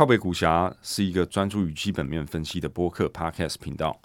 [0.00, 4.00] 靠北股侠是一个专注于基本面分析的播客 Podcast 频道，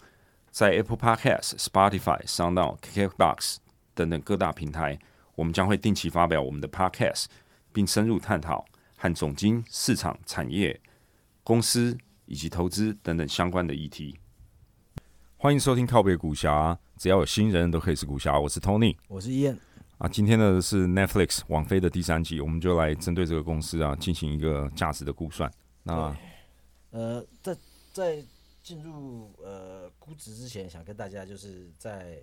[0.52, 3.56] 在 Apple Podcast、Spotify、SoundOn、KKBox
[3.94, 5.00] 等等各大平台，
[5.36, 7.28] 我们将会定期发表我们的 Podcast，
[7.72, 8.66] 并深入探讨
[8.98, 10.78] 和总经、市场、产业、
[11.46, 14.20] 公司以及投资等等相关的议题。
[15.38, 18.38] 欢迎收听靠北股侠，只要有新人都可以是股侠。
[18.38, 19.56] 我是 Tony，我是 Ian。
[20.00, 25.50] 啊，今天呢是 Netflix 网飞的第三季，我们就来针对这个公司啊进行一个价值的估算。
[25.88, 26.18] 那
[26.90, 27.56] 呃，在
[27.94, 28.26] 在
[28.64, 32.20] 进入呃估值之前，想跟大家就是在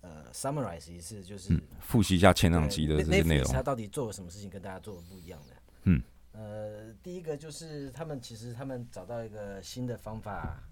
[0.00, 3.62] 呃 summarize 一次，就是、复习一下前两集的这些内 Netflix 它。
[3.62, 5.56] 到底做了什么事情跟大家做的不一样的。
[5.82, 10.62] 嗯，呃，第一个就是他们其实他们找到一个新的方法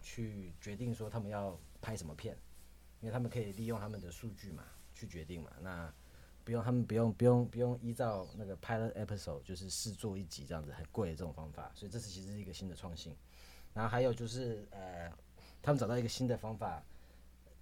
[0.00, 2.38] 去决定说他们要拍什么片，
[3.00, 4.62] 因为他们可以利用他们的数据嘛
[4.94, 5.50] 去决定嘛。
[5.60, 5.92] 那
[6.44, 13.16] 不用他们不用不用不用依照那个 pilot episode 就是试做一集这样子很贵的这种方法，所以这是其实是一个新的创新。
[13.72, 15.10] 然后还有就是呃，
[15.62, 16.84] 他们找到一个新的方法，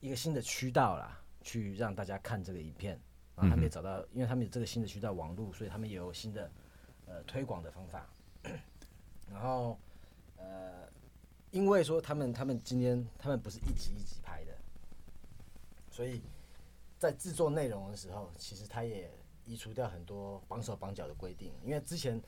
[0.01, 3.01] 一个新的渠道啦，去让大家看这个影片。
[3.35, 6.51] 然后他们也找到，因为他们有这个新的渠道网络，所以他们也有新的
[7.07, 8.07] 呃推广的方法。
[9.31, 9.79] 然后
[10.37, 10.87] 呃，
[11.51, 14.53] 因为说他们他们今天他们不是一集一集拍的，
[15.91, 16.21] 所以
[17.03, 19.11] 在制作内容的时候，其实他也
[19.45, 21.53] 移除掉很多绑手绑脚的规定。
[21.65, 22.23] 因为之前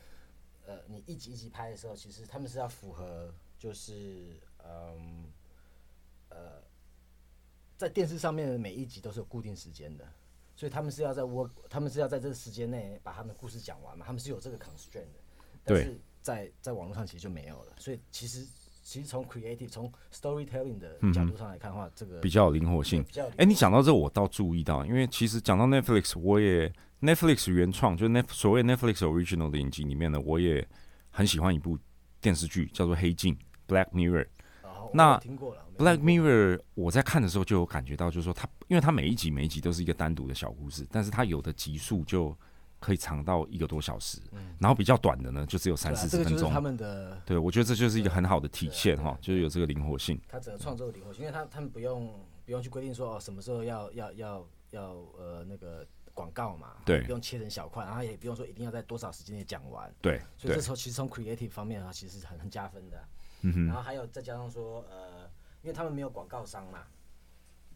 [0.65, 5.31] 呃你一集一集拍的时候，其实他们是要符合就是嗯
[6.27, 6.61] 呃
[7.77, 10.05] 在电视上面的每一集都是有固定时间的。
[10.57, 15.19] 所以他们是要在 work，他们是要在这个时间内把他们的故事讲完嘛，他们是有这个 constraint 的。
[15.63, 17.75] 但是在在网络上其实就没有了。
[17.79, 18.45] 所以其实
[18.85, 23.11] 其实从 creative 从 storytelling 的角度上来看的话，这个比较有灵活性比。
[23.11, 30.65] 较哎、你讲到这，我倒注意到，因为其实讲到 Netflix，我也 Netflix 原创，就是 Net 所谓 Netflix original 的影集里面呢，我也
[31.09, 31.79] 很喜欢一部
[32.21, 33.35] 电视剧，叫做《黑镜》
[33.67, 34.27] （Black Mirror）。
[34.61, 35.17] 哦那
[35.79, 42.37] Black Mirror，我在看的时候就有感觉到，就是说它，因为它每一集每一集都是一个单独的小故事，但是它有的集数就
[42.85, 44.19] 可以长到一个多小时，
[44.59, 46.51] 然后比较短的呢，就只有三四十分钟。
[46.51, 50.21] 他们的对，我觉得这就是一个很好的体现对哈，就是有这个灵活性。
[50.27, 52.13] 他整个创作的灵活性，因为他他们不用
[52.45, 54.83] 不用去规定说哦什么时候要要要要
[55.17, 62.97] 呃那个广告嘛，对不用切成小块，然后也不用说一定要在多少时间内讲完，对对所以这，时候其实从 creative 方面的话，其实是很很加分的。
[62.99, 63.03] 啊、
[63.41, 65.29] 嗯哼，然后还有再加上说，呃，
[65.63, 66.83] 因为他们没有广告商嘛，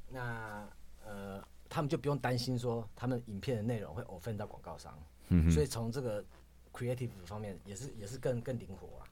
[0.10, 0.68] 那
[1.04, 4.98] 呃，他们就不用担心说他们影片的内容会 offend 到广告商，
[5.28, 6.24] 嗯，所以从这个
[6.74, 9.06] creative 方面也是也是更更灵活啊，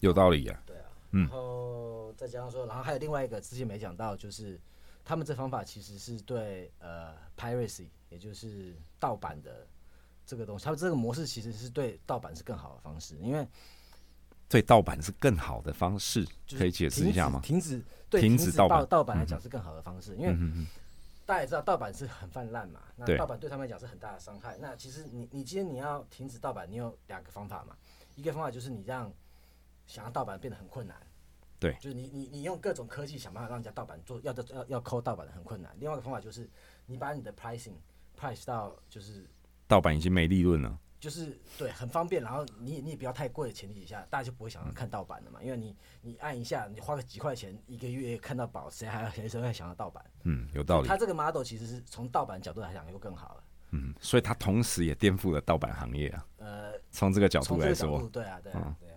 [0.00, 0.62] 有道理呀。
[0.64, 1.20] 对啊，嗯。
[1.20, 4.58] 然后再加上说，然后还有另外一个之前没讲到，就是
[5.04, 9.66] 他们这方法其实是对呃 piracy，也就是盗版的
[10.24, 13.46] 这个东西，他们这个模式其实是对盗版是更好的方式，因为
[14.48, 17.40] 对盗版是更好的方式，就是可以解释一下吗？
[17.42, 18.86] 停止对停停止盗盗版。
[18.86, 20.34] 盗版来讲是更好的方式，因为
[21.26, 24.56] 大家也知道盗版是很泛滥嘛，那盗版对他们来讲是很大的伤害。
[24.58, 27.76] 那其实你你今天你要停止盗版，你有两个方法嘛，
[28.14, 29.12] 一个方法就是你让
[29.86, 30.96] 想要盗版变得很困难，
[31.58, 35.76] 对就是你你你用各种科技想办法让人家盗版做要的要要抠盗版的很困难。
[35.80, 36.48] 另外一个方法就是
[36.86, 37.74] 你把你的 pricing
[38.16, 39.28] price 到就是
[39.66, 40.78] 盗版已经没利润了。
[41.06, 50.04] 就是对，很方便，然后你你也不要太贵的前提下，大家就不会想要看盗版的嘛，因为你你按一下，你花个几块钱一个月看到宝，谁还谁谁会想要盗版？
[50.24, 50.96] 嗯，有道理它。
[50.96, 53.44] 这个 model 其实是从盗版角度来讲又更好了。
[53.70, 56.26] 嗯，所以它同时也颠覆了盗版行业啊。
[56.38, 58.96] 呃，从这个角度来说对啊，对啊嗯，对啊。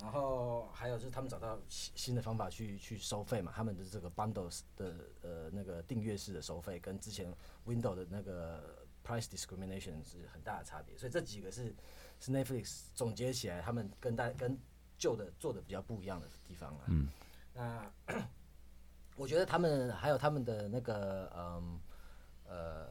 [0.00, 7.26] 然后还有就是他们找到新新的方法去去收费嘛，他们的这个 bundles 的呃那个订阅式的收费跟之前
[7.66, 8.77] Windows 的那个
[9.08, 11.74] price discrimination 是很大的差别，所以这几个是
[12.20, 14.58] 是 Netflix 总结起来他们跟大跟
[14.98, 16.84] 旧的做的比较不一样的地方啊。
[16.88, 17.08] 嗯，
[17.54, 17.90] 那
[19.16, 21.80] 我觉得他们还有他们的那个嗯
[22.44, 22.86] 呃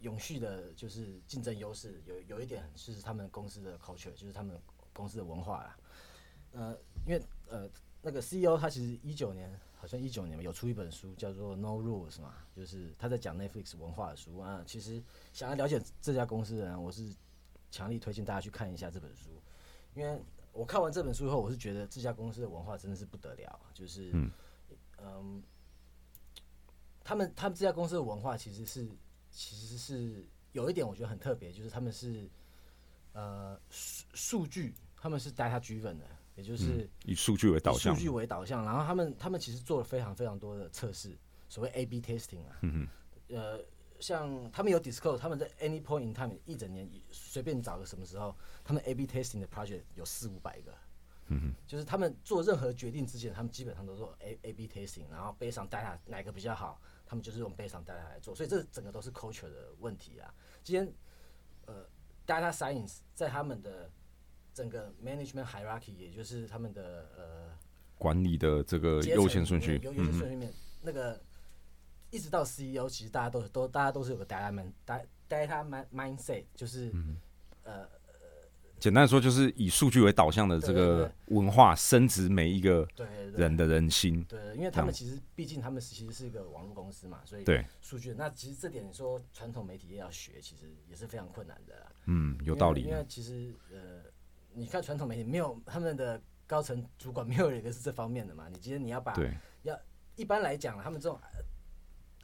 [0.00, 4.56] 永续的，就是竞争优势，有有一点是他们公司的 culture，就是他们
[4.92, 5.76] 公司的文化啦。
[6.52, 7.68] 呃，因为呃
[8.00, 14.38] 那个 CEO 他其实一九年好像一九年有出一本书叫做 No Rules 嘛，就是他在讲 Netflix 文化的书。
[14.38, 14.62] 啊。
[14.66, 15.02] 其实
[15.32, 17.14] 想要了解这家公司的人，我是
[17.70, 19.30] 强力推荐大家去看一下这本书，
[19.94, 20.20] 因为
[20.52, 24.30] 我看完这本书以后，我是觉得这家公司的文化真的是不得了，就是嗯。
[25.00, 25.40] 嗯，
[27.04, 28.90] 他们他们这家公司的文化其实是
[29.30, 32.28] 其实是有一点我觉得很特别，就是他们是
[33.12, 36.04] 呃数数据，他们是 data driven 的，
[36.38, 37.92] 也就是以数据为导向。
[37.92, 41.18] 数据为导向，然后他们他们其实做了非常非常多的测试，
[41.48, 42.86] 所谓 A/B testing 啊，嗯
[43.28, 43.60] 呃
[43.98, 48.32] 像他们有 Discord，他们在 any point in time 一整年随便找个什么时候，
[48.62, 50.72] 他们 A/B testing 的 project 有四五百个。
[51.30, 60.32] 嗯就是他们做任何决定之前，他们基本上都做 A A/B testing，然后背上 data 哪个比较好，他们就是用背上 data 来做，所以这整个都是 culture 的问题啊。
[60.62, 60.90] 今天
[61.66, 61.84] 呃
[62.26, 63.90] data science 在他们的
[64.58, 66.82] 整个 management hierarchy，也就是他们的
[67.16, 67.56] 呃
[67.96, 70.52] 管理的这个优先顺序，优优先顺序里面，
[70.82, 71.20] 那个
[72.10, 76.92] 一直到 CEO，其实大家都都大家都是有个 data man data data man mindset，就是、
[77.62, 77.86] 呃
[78.80, 82.86] 简单说，就是以数据为导向的这个文化，升值每一个
[83.34, 84.22] 人的人心。
[84.28, 87.66] 对，因为他们其实毕竟他们其实是一个网络公司嘛，所以对。
[87.80, 91.86] 数据那其实这点你说传统媒体业要学，其实也是非常困难的啦。
[92.06, 92.82] 嗯，有道理。
[92.82, 94.04] 因因为其实呃，
[94.58, 99.14] 你看传统媒体没有他们的高层主管没有一个是这方面的嘛，你今天你要把
[99.62, 99.78] 要，
[100.16, 101.44] 一般来讲，他们这种呃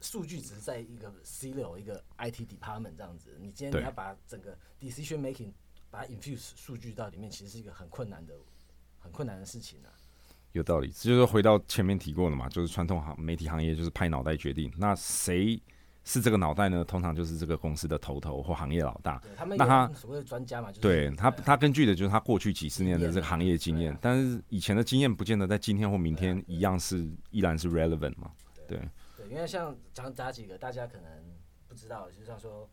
[0.01, 5.51] 数据只是在一个 C 六一个 IT department 这样子，你今天你要把整个 decision making
[5.89, 8.33] 把它 infuse 数据到里面，其实是一个很困难的、
[8.99, 9.89] 很困难的事情啊。
[10.51, 10.91] 有道理。
[10.91, 15.61] 这就是回到前面提过的嘛，就是传统行媒体行业就是拍脑袋决定，那谁
[16.05, 16.85] 是这个脑袋呢？
[16.85, 19.17] 通常就是这个公司的头头或行业老大。
[19.17, 28.31] 对他们那他所谓的专家嘛，就是对他，啊他根据的就是他过去几十年的这个行业经验但是以前的经验不见得在今天或明天一样是依然是 relevant 嘛。
[28.67, 28.77] 对，
[29.17, 31.09] 对，因为像讲打几个大家可能
[31.67, 32.69] 不知道，就像说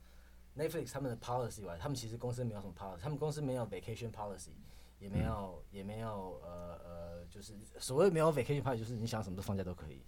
[0.55, 4.51] Netflix 他们的 policy 以外，他们其实公司没有什么 policy，他们公司没有 vacation policy，
[4.99, 10.03] 也没有、也没有呃呃，就是所谓没有 vacation policy，就是你想什么时候放假都可以。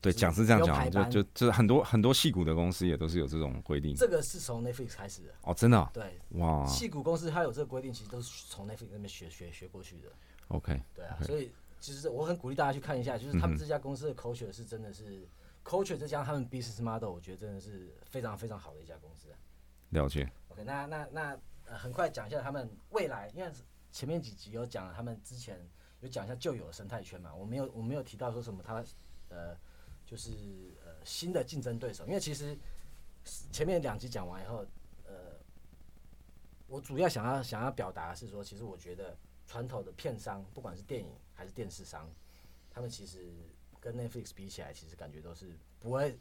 [0.00, 3.94] 对，讲是这样讲，班就就就是很多很多戏股的公司也都是有这种规定。
[3.94, 10.08] 这个是从 Netflix 开始的，哦，真的啊、对，哇戏股公司它有这个规定，其实都是从 Netflix 那边学学学过去的。
[10.48, 15.28] ，OK，对啊所以其实我很鼓励大家去看一下，就是他们这家公司的 culture 是真的是、
[15.64, 19.36] culture，再加上他们 business model，我觉得真的是非常非常好的一家公司啊。
[19.90, 20.30] 了解。
[20.48, 23.52] OK，那那那呃，很快讲一下他们未来，因为
[23.92, 25.60] 前面几集有讲了，他们之前
[26.00, 28.82] 有讲一下旧有的生态圈嘛，我没有我没有提到说什么他
[29.28, 29.54] 呃
[30.10, 30.30] 就是
[30.84, 32.58] 呃新的竞争对手，因为其实
[33.52, 34.66] 前面两集讲完以后，
[35.06, 35.38] 呃，
[36.66, 39.16] 我主要想要想要表达的是说，其实我觉得
[39.46, 42.10] 传统的片商，不管是电影还是电视商，
[42.68, 43.32] 他们其实
[43.78, 46.18] 跟 Netflix 比起来，其实感觉都是不会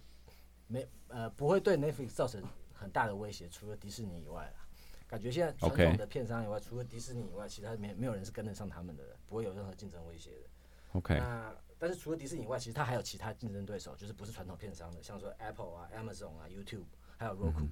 [0.67, 4.67] 没呃不会对 Netflix 造成很大的威胁，除了迪士尼以外啦。
[5.07, 10.49] 感觉现在传统的片商以外除了迪士尼以外，其他没没有人是跟得上他们的，不会有任何竞争威胁的。
[10.91, 16.83] OK，那但是除了迪士尼以外，其实它还有其他竞争对手，就是不是传统片商的，像说 Apple 啊、Amazon 啊、YouTube，
[17.17, 17.67] 还有 Roku。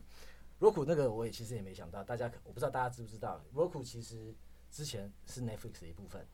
[0.60, 4.34] Roku 那个我也其实也没想到，大家可我不知道大家知不知道，Roku 其实
[4.72, 6.26] 之前是 Netflix 的一部分，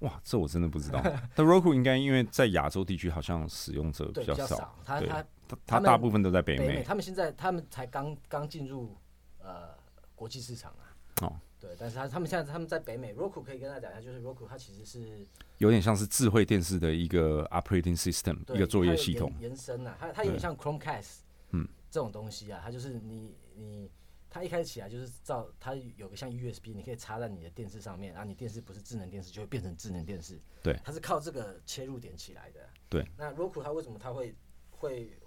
[0.00, 1.00] 哇，这我真的不知道。
[1.34, 4.78] 但 Roku 应该因为在亚洲地区好像使用者，比较少。
[4.84, 5.26] 它它
[5.66, 6.82] 它大部分都在北北美。
[6.84, 8.96] 他们现在他们才刚刚进入
[9.38, 9.74] 呃
[10.14, 10.94] 国际市场啊。
[11.22, 11.40] 哦。
[11.64, 15.26] 对，但是他他们现在他们在北美，Roku 可以跟大家讲一下，就是 Roku 它其实是
[15.56, 19.48] 有点像是智慧电视的一个 operating system，一个作业系统延。
[19.48, 21.20] 延伸啊，它它有点像 Chromecast，
[21.52, 23.90] 嗯，这种东西啊，它就是你你
[24.28, 30.38] 它一开始起来就是照它有个像 USB，你可以插在你的电视上面，然后你电视不是智能电视，就会变成智能电视。
[30.62, 32.60] 对它是靠这个切入点起来的。
[32.90, 34.34] 对，那 Roku 它为什么它会
[34.70, 35.18] 会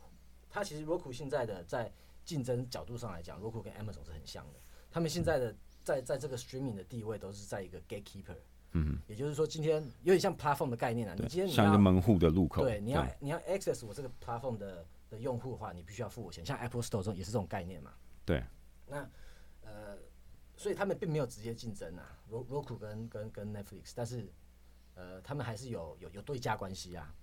[0.49, 1.91] 它其实 Roku 现在的在
[2.25, 4.59] 竞争角度上来讲，Roku 跟 Amazon 是很像的，
[4.91, 5.55] 他们现在的
[5.87, 8.35] 在在这个 streaming 的地位都是在一个 gatekeeper。
[8.73, 11.13] 嗯，也就是说，今天有点像 platform 的概念啊。
[11.15, 12.61] 你对今天，你要像一个门户的入口。
[12.61, 16.45] 对，你要你要 access 我这个 platform 的的用户的话，你必须要付我钱。
[16.45, 17.93] 像 Apple Store 这种也是这种概念嘛。
[18.25, 18.43] 对。
[18.85, 19.09] 那
[19.61, 19.97] 呃，
[20.57, 24.29] 所以他们并没有直接竞争啊，Ro-，Roku 跟跟跟 Netflix，但是
[24.95, 27.15] 呃，他们还是有有有对价关系啊。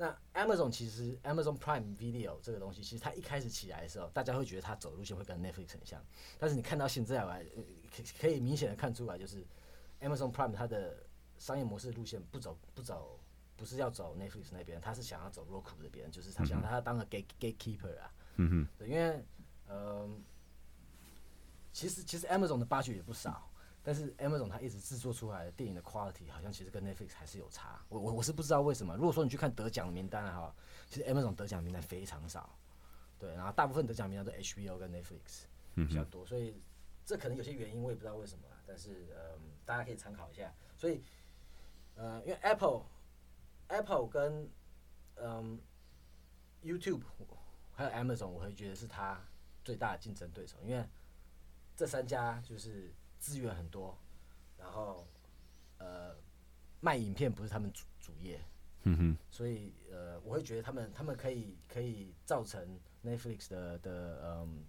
[0.00, 6.00] 那 Amazon 其实 Amazon Prime Video 这个东西，其实它一开始起来的时候，大家会觉得它走路线会跟 Netflix 很像，
[6.38, 9.44] 但是你看到现在来，呃可可以明显的看出来，就是
[10.00, 11.04] Amazon Prime 它的
[11.36, 13.18] 商业模式路线不走不走，
[13.56, 18.12] 不是要走 Netflix 那边，它是想要走 Roku 这边，就是它想让它当个 gate gatekeeper 啊。
[18.36, 19.24] 嗯哼，对，因为
[19.66, 20.08] 呃，
[21.72, 23.47] 其实其实 Amazon 的 budget 也不少，
[23.88, 27.82] 但是 Amazon 它一直制作出来的电影的 quality 好像其实跟 Netflix 还是有差。
[27.88, 28.94] 我我我是不知道为什么。
[28.94, 30.54] 如果说你去看得奖的名单啊哈，
[30.90, 32.54] 其实 Amazon 得奖名单非常少，
[33.18, 36.60] 对，然后大部分得奖名单都 HBO 跟 Netflix 比较多，所以
[37.06, 40.52] 这可能有些原因我也不知道为什么啦，但是呃，大家可以参考一下。
[40.76, 41.02] 所以
[41.94, 42.82] 呃，因为 Apple
[43.68, 44.50] Apple 跟
[45.16, 45.58] 嗯
[46.62, 47.00] YouTube
[47.72, 49.18] 还有 Amazon，我会觉得是它
[49.64, 50.86] 最大的竞争对手，因为
[51.74, 53.96] 这三家就是资源很多，
[54.58, 55.06] 然后
[55.78, 56.14] 呃
[56.80, 58.40] 卖影片不是他们主主业，
[58.84, 64.64] 嗯哼，所以呃，我会觉得他们他们可以可以造成 Netflix 的的嗯，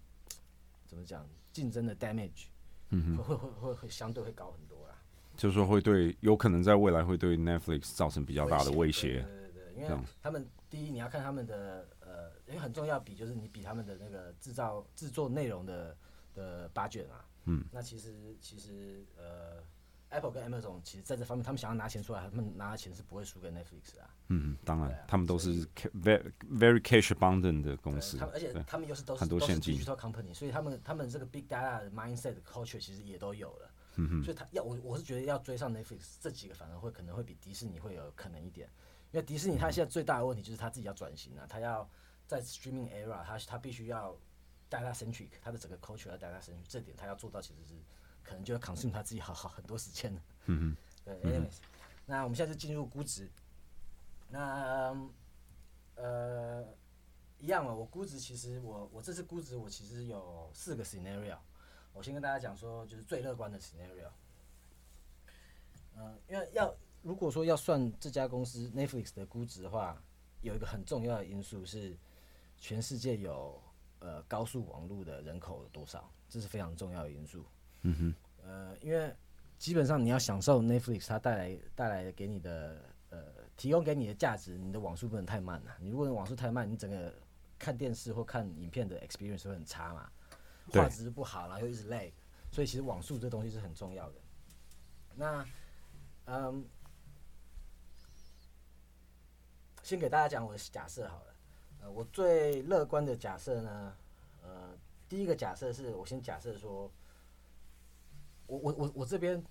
[0.86, 2.46] 怎么讲竞争的 damage，
[2.90, 3.24] 嗯哼。
[3.24, 4.94] 会会会会相对会高很多啦。
[5.36, 9.22] 就是说会对有可能在未来会对 Netflix 造成比较大的威胁。
[9.22, 15.96] 对对对，因为他们第一你要看他们的呃，因为很重要比就是你比他们的那个制造制作内容的
[16.34, 19.62] 的 budget 啊，嗯，那其实其实呃
[20.10, 24.14] ，Apple 跟 Amazon 其实在这方面他们想要拿钱出来，他们拿的钱是不会输给 Netflix 啊。
[24.28, 25.66] 嗯，当然啊，他们都是
[26.02, 33.70] very very cash abundant 的公司他们而且他们又是都是很多都是现金 digital company，所以他们他们这个 big data 的 mindset culture 其实也都有了。
[33.96, 38.68] 嗯哼，所以他要我我是觉得要追上 Netflix 这几个反而会可能会比迪士尼会有可能一点，
[39.10, 41.88] 因为迪士尼它现在最大的问题就是它自己要转型啊，它要
[42.26, 44.16] 在 streaming era 它它必须要
[44.70, 47.74] data centric，它的整个 culture 要 data centric，这点他要做到其实是
[48.22, 50.20] 可能就要 consume 他自己好好很多时间的。
[50.46, 51.56] 嗯对，anyways，
[52.06, 53.28] 那我们现在就进入估值。
[54.28, 54.96] 那
[55.96, 56.64] 呃，
[57.38, 57.74] 一样了。
[57.74, 61.36] 我估值其实我我这次估值我其实有四个 scenario。
[61.92, 64.08] 我先跟大家讲说，就是最乐观的 scenario。
[65.96, 66.72] 嗯，因为要
[67.02, 70.00] 如果说要算这家公司 Netflix 的估值的话，
[70.42, 71.96] 有一个很重要的因素是，
[72.56, 73.60] 全世界有
[74.00, 77.46] 呃高速网络的人口有多少，这是非常重要的因素。
[77.82, 78.14] 嗯哼，
[78.44, 79.14] 呃，因为
[79.56, 83.24] 基本上你要享受 Netflix 它带来带来给你的呃
[83.56, 85.76] 提供给你的价值，你的网速不能太慢了。
[85.80, 87.14] 你如果网速太慢，你整个
[87.58, 90.10] 看电视或看影片的 experience 会很差嘛，
[90.72, 92.12] 画质不好，然后又一直 lag，
[92.50, 94.20] 所以其实网速这东西是很重要的。
[95.14, 95.46] 那
[96.26, 96.64] 嗯，
[99.82, 101.29] 先给大家讲我的假设好了。
[101.80, 103.94] 呃，我最乐观的假设呢，
[104.42, 104.76] 呃，
[105.08, 106.90] 第一个假设是我先假设说，
[108.46, 109.42] 我我我我这边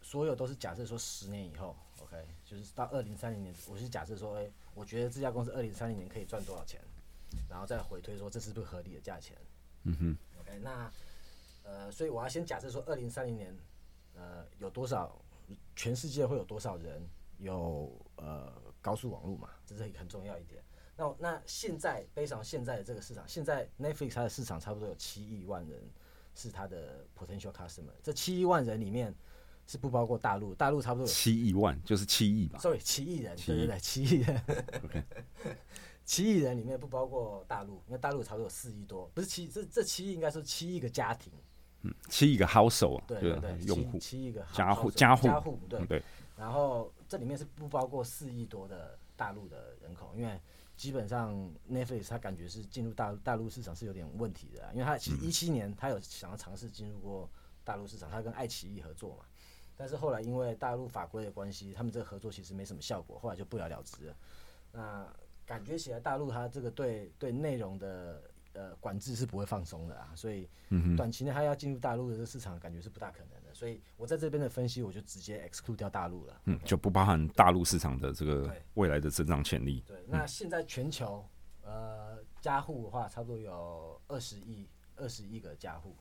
[0.00, 6.80] 所有都是假设说十年以后，OK，就是到二零三零年，我是假设说，哎、我觉得这家公司二零三零年可以赚多少钱，
[7.48, 9.36] 然后再回推说这是不是合理的价钱
[9.84, 10.92] 嗯哼，，OK，那
[11.64, 13.56] 呃，所以我要先假设说二零三零年，
[14.14, 15.20] 呃，有多少
[15.74, 17.02] 全世界会有多少人
[17.38, 20.62] 有呃高速网络嘛，这是很重要一点。
[20.96, 25.82] 那那现在非常现在的这个市场，现在 Netflix 它的市场差不多有七亿万人
[26.34, 29.14] 是它的 potential customer，这七亿万人里面
[29.66, 34.42] 是不包括大陆，大陆差不多有七亿万就是七亿吧？sorry 七亿人，对对对，七亿人
[34.84, 35.04] OK
[36.04, 41.32] 七亿人里面不包括大陆，因为大陆差不多有四亿多，不是七这这七亿应该说七亿个家庭，
[41.82, 46.02] 嗯七亿个 household 啊，对对对，用户七七亿个家户家户家户对嗯，对，
[46.36, 50.38] 然后这里面是不包括四亿多的大陆的人口，因为
[50.82, 51.32] 基本上
[51.70, 57.30] Netflix 它感觉是进入大大陆市场是有点问题的啊，因为它其实一七年它有想要尝试进入过
[57.62, 59.24] 大陆市场，它跟爱奇艺合作嘛，
[59.76, 64.16] 但是后来因为大陆法规的关系，他们这个合作其实没什么效果，后来就不了了之了。
[64.72, 65.06] 那
[65.46, 68.20] 感觉起来大陆它这个对对内容的
[68.54, 70.48] 呃管制是不会放松的啊，所以
[70.96, 73.41] 短期内它要进入大陆的这个市场，感觉是不大可能的。
[73.62, 76.40] 所以我在这边的分析，我就直接 exclude 掉大陆了。
[76.46, 79.84] 嗯，就不包含大陆市场的这个未来的增长潜力。
[79.86, 81.24] 对，那现在全球
[81.62, 85.94] 呃加户的话，差不多有二十亿二十亿个加户。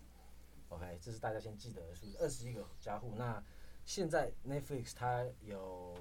[0.70, 3.14] OK，这是大家先记得的数字，二十亿个加户。
[3.16, 3.44] 那
[3.86, 5.96] 现在 Netflix 它有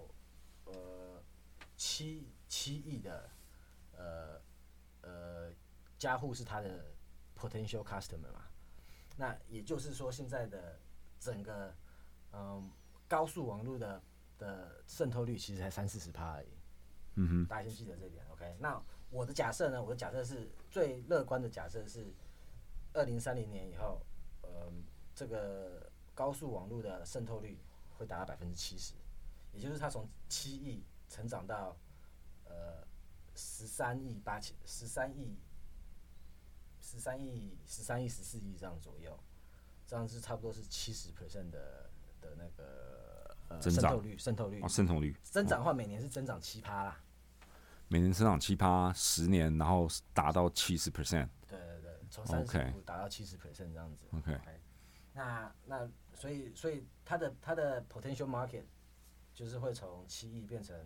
[0.64, 1.22] 呃
[1.76, 3.28] 七七亿的
[3.98, 4.40] 呃
[5.02, 5.52] 呃
[5.98, 6.86] 加户是它的
[7.38, 8.46] potential customer 嘛？
[9.18, 10.80] 那也就是说，现在的
[11.20, 11.72] 整个
[12.32, 12.68] 嗯
[13.06, 14.02] 高速网络的
[14.38, 16.48] 的渗透率其实才三四十趴而已。
[17.14, 18.56] 嗯哼，大家先记得这点，OK？
[18.58, 19.82] 那我的假设呢？
[19.82, 22.12] 我的假设是最乐观的假设是，
[22.94, 24.00] 二零三零年以后，
[24.42, 24.82] 嗯，
[25.14, 27.58] 这个高速网络的渗透率
[27.98, 28.94] 会达到百分之七十，
[29.52, 31.76] 也就是它从七亿成长到
[32.44, 32.86] 呃
[33.34, 35.36] 十三亿八千十三亿
[36.80, 39.18] 十三亿十三亿十四亿这样左右，
[39.90, 47.00] 这样是差不多是七十 percent 的的那个呃增长渗透率渗透率哦，渗透率增长的话，每年是增长七趴啦。
[47.88, 51.28] 每年增长七趴，十年然后达到七十 percent。
[51.48, 54.06] 对对对，从三 OK 十五达到七十 percent 这样子。
[54.16, 54.38] OK
[55.12, 58.62] 那那所以所以它的它的 potential market
[59.34, 60.76] 就是会从七亿变成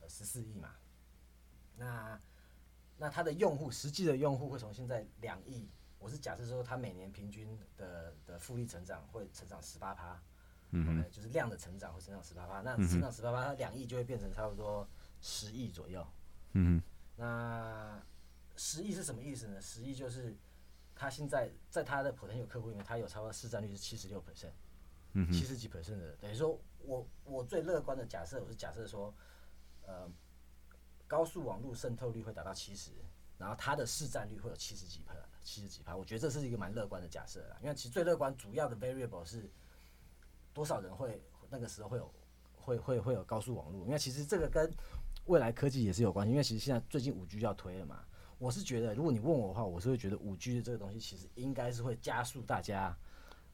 [0.00, 0.74] 呃十四亿嘛。
[1.74, 2.20] 那
[2.98, 10.20] 那它的用户实际的用户会从现在两亿，我是假设说它每年平均的的复利成长会成长十八趴。
[10.70, 14.86] 嗯哼 OK，就是量的成长会成长十八趴，那成长十八趴，它两亿就会变成差不多
[15.20, 16.04] 十亿左右。
[16.54, 16.82] 嗯
[17.14, 18.02] 那
[18.56, 19.60] 十亿是什么意思呢？
[19.60, 20.36] 十亿就是
[20.92, 24.52] 他现在在他的 potential 客户里面，他有差不多市占率是七十六 percent，
[25.32, 29.14] 七十几 percent 的，等于说我我最乐观的假设，我是假设说，
[29.82, 30.10] 呃，
[31.06, 32.90] 高速网络渗透率会达到七十，
[33.38, 35.14] 然后它的市占率会有七十几趴，
[35.46, 37.56] 七十几趴，我觉得这是一个蛮乐观的假设啦。
[37.62, 39.48] 因为其实最乐观主要的 variable 是
[40.52, 42.12] 多少人会那个时候会有
[42.56, 44.68] 会会会有高速网络，因为其实这个跟
[45.26, 48.04] 未来科技也是有关系，因为其实现在最近五 G 要推了嘛。
[48.38, 52.94] 我是觉得，如果你问我的话，我是会觉得五 G 的这个东西其实应该是会加速大家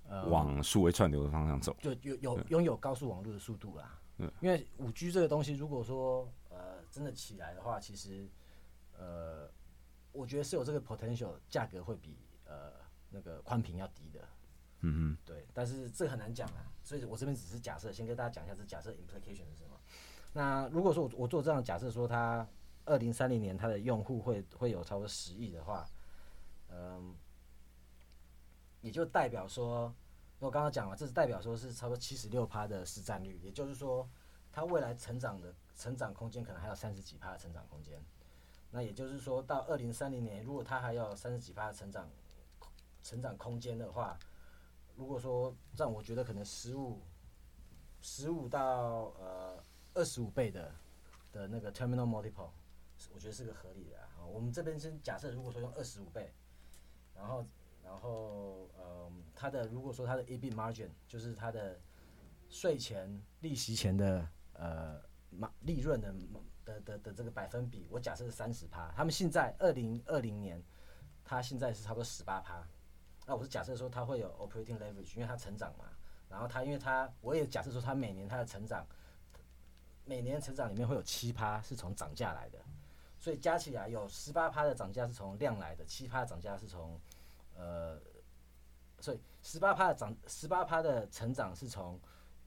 [0.08, 1.76] 呃往数位串流的方向走。
[1.80, 3.98] 就有有拥有高速网络的速度啦。
[4.18, 8.28] 嗯因为五 G 这个东西，如果说呃真的起来的话，其实
[8.98, 9.48] 呃
[10.12, 12.72] 我觉得是有这个 potential，价格会比呃
[13.10, 14.20] 那个宽屏要低的。
[14.84, 19.78] 嗯对，但是这个很难讲啊，所以我这边只是假设，先跟大家讲一下这假设 implication 是什么。
[20.32, 22.44] 那如果说我我做这样的假设，说它
[22.84, 25.86] 二零三零年它的用户会会有超过十亿的话，
[26.68, 27.14] 嗯，
[28.80, 29.94] 也就代表说，
[30.40, 34.08] 我刚刚讲了，这是代表说是超过七十六趴的市占率，也就是说，
[34.50, 38.02] 它未来成长的成长空间可能还有三十几趴的成长空间。
[38.74, 42.08] 那也就是说到二零三零年，如果它还有三十几趴的成长
[43.02, 44.18] 成长空间的话，
[44.96, 47.02] 如果说让我觉得可能十五
[48.00, 49.62] 十五到呃
[49.92, 50.72] 二十五倍的
[51.32, 52.50] 的那个 terminal multiple，
[53.12, 54.24] 我觉得是个合理的啊。
[54.26, 56.32] 我们这边先假设，如果说用二十五倍，
[57.14, 57.44] 然后
[57.84, 61.78] 然后呃它的如果说它的 EBIT margin 就是它的
[62.48, 64.98] 税前利息前的呃
[65.28, 66.10] 马利润的
[66.64, 70.62] 的的的这个百分比，我假设是三十趴，他们现在二零二零年，
[71.24, 72.66] 他现在是差不多十八趴。
[73.26, 75.84] 那我是假设说他会有 operating leverage，因为它成长嘛，
[76.28, 78.84] 然后他因为他我也假设说他每年它的成长，
[80.04, 82.58] 每年成长里面会有七趴是从涨价来的，
[83.20, 87.00] 所以加起来有十八趴的涨价是从量来的，七趴的涨价是从
[87.54, 88.00] 呃，
[88.98, 92.00] 所以十八趴的涨十八趴的成长是从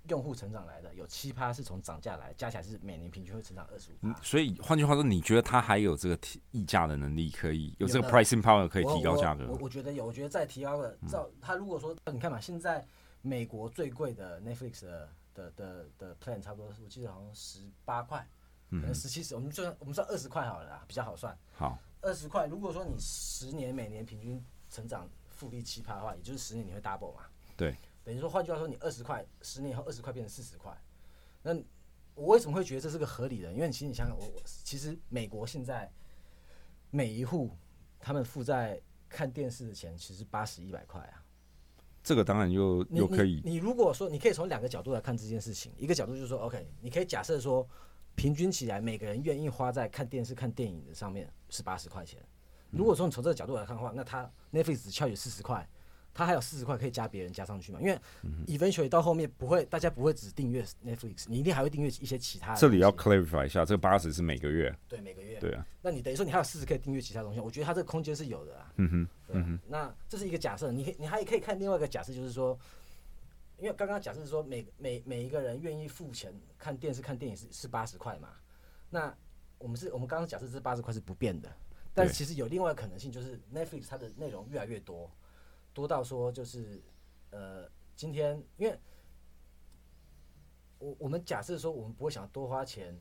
[0.07, 9.59] 用户成长来的，有七趴是从涨价来的，加起来是每年平均会成长二十五嗯。，所以换句话说，你觉得它还有这个提议价的能力，可以有这个 pricing power 可以提高价格嗯我我？
[9.63, 12.85] 我觉得有，我觉得在提高了，照它如果说你看嘛，现在
[13.21, 18.25] 美国最贵的 Netflix 的的的的 plan 差不多，我记得好像十八块，
[18.69, 21.37] 可能十七十，我们就算我们算二十块好了啦，比较好算。
[21.53, 27.21] 好，二十块，如果说你十年每年平均成长复利七趴的话，也就是十年你会 double 嘛？
[27.57, 30.71] 对，等于说换句话说，你二十块，十年以后二十块变成四十块，
[31.41, 31.53] 那
[32.13, 33.51] 我为什么会觉得这是个合理的？
[33.51, 35.91] 因为其实你想想，我我其实美国现在
[36.91, 37.49] 每一户
[37.99, 41.25] 他们负债看电视的钱，其实八十一百块啊。
[42.03, 47.67] 这个当然又又可以你你如果说你可以从两个角度来看这件事情，一个角度就是说，OK，你可以假设说，
[48.13, 52.23] 平均起来每个人愿意花在看电视、看电影的上面是八十块钱。
[52.69, 55.67] 如果说你从这个角度来看的话，那他 Netflix 只翘有四十块，
[56.15, 57.79] 他还有四十块可以加别人加上去嘛？
[57.81, 62.59] 因为嗯 eventually 到后面不会，大家不会只订阅 Netflix，你一定还会订阅一些其他的。
[62.59, 68.73] 这里要 clarify 一下，这个八十是每个月，对每个月，对啊，那你等于说你还有四十可以订阅其他东西，我觉得它这个空间是有的啊。
[68.77, 72.57] 嗯哼，对啊，那这是一个假设，你你还可以看另外一个假设，就是说，
[73.57, 78.29] 因为刚刚假设是说每每每一个人愿意付钱看电视看电影是是八十块嘛，
[78.89, 79.13] 那
[79.57, 81.51] 我们是我们刚刚假设这八十块是不变的，
[81.93, 85.09] 但是其实有另外可能性，就是 Netflix 它的内容越来越多，
[85.75, 86.81] 多到说就是
[87.31, 88.79] 呃今天因为
[90.79, 92.97] 我我们假设说我们不会想多花钱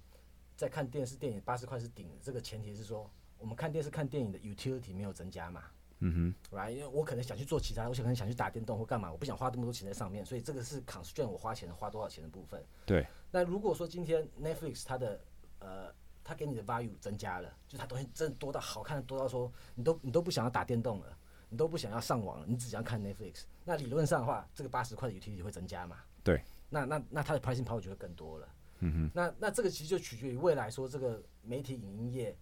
[0.57, 3.09] 在看电视电影八十块是顶的，这个前提是说
[3.39, 5.63] 我们看电视看电影的 utility 没有增加嘛。
[6.01, 6.71] 嗯 right？
[6.71, 12.63] 因为我可能想去做其他，我可能想去打电动或干嘛，我不想花这么多钱在上面，所以这个是 constrain 我花钱花多少钱的部分。
[12.85, 13.07] 对。
[13.31, 15.21] 那如果说今天 Netflix 它的
[15.61, 21.17] 呃，它给你的 value 增加了，就它东西真的多到好看的多到说，你都你都不想要打电动了，
[21.55, 23.45] 你都不想要上网了，你只想要看 Netflix。
[23.65, 25.99] 那理论上的话，这个八十块的 utility 会增加嘛？
[26.25, 26.43] 对。
[26.69, 28.49] 那那那它的 pricing power 就会更多了。
[28.81, 29.11] 嗯哼。
[29.15, 32.37] 那那这个其实就取决于未来说这个媒体影音业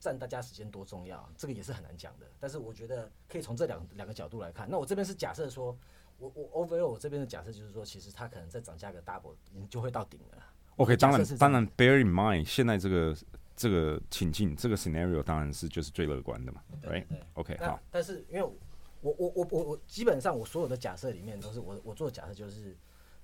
[0.00, 2.26] 占大家时间多重要，这个也是很难讲的。
[2.40, 4.68] 但是我觉得可以从这两两个角度来看。
[4.68, 5.78] 那我这边是假设说，
[6.18, 10.42] 我我 overall 我这边的假设就是说，其实它可能再涨价个 double，你就会到顶了。
[10.74, 13.14] OK，当然当然，bear in mind，现在这个
[13.60, 16.62] 这个情境这个 scenario 当然是就是最乐观的嘛？
[16.80, 22.74] 对 OK，好，但是因为我我我我我基本上我所有的假设里面都是我我做的假设就是，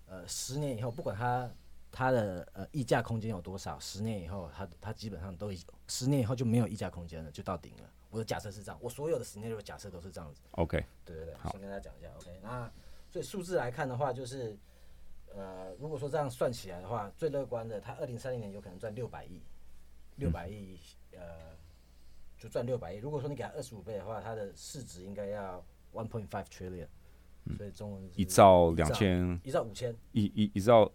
[0.06, 1.50] 呃，十年以后不管它
[1.90, 7.90] 它的呃溢价空间有多少，十年以后它它基本上都已十年以后就没有溢价空间了，就到顶了。
[8.10, 10.42] 我的假设是这样，我所有的 scenario 假设都是这样子。
[10.50, 12.38] OK，对对对，先跟大家讲一下，OK。
[12.42, 12.70] 那
[13.10, 14.54] 所以数字来看的话，就是
[15.34, 19.40] 呃，如果说这样算起来的话，最乐观的，它二零三零年有可能赚六百亿，
[20.16, 20.78] 六百亿，
[21.12, 21.56] 呃，
[22.36, 22.98] 就赚六百亿。
[22.98, 26.88] 如果说你给他二十五倍的话，它的市值应该要 one point five trillion，
[27.56, 30.90] 所以中文是一兆两千一兆五千，一一一兆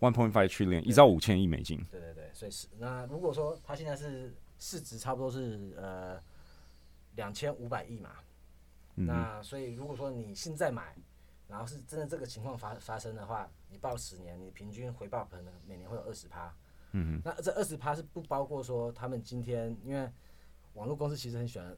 [0.00, 1.84] One point five trillion，一兆五千亿美金。
[1.90, 6.22] 对对对，所以是那如果说它现在是市值差不多是呃
[7.16, 8.10] 两千五百亿嘛，
[8.94, 10.94] 嗯那所以如果说你现在买，
[11.48, 16.54] 然后是真的这个情况发发生的话，你报十年，你平均回报可能每年会有二十趴。
[16.92, 20.10] 嗯那这二十趴是不包括说他们今天因为
[20.74, 21.76] 网络公司其实很喜欢